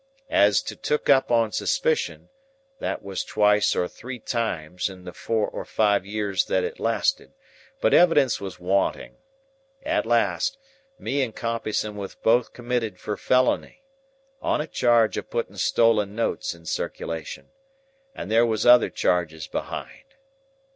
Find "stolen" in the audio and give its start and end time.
15.57-16.15